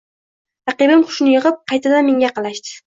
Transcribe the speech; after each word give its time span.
Raqibim 0.71 1.05
hushini 1.11 1.37
yig‘ib, 1.37 1.61
qaytadan 1.75 2.11
menga 2.11 2.29
yaqinlashdi 2.29 2.79